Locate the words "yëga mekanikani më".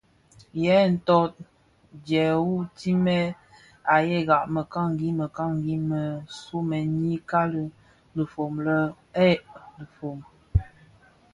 4.09-6.01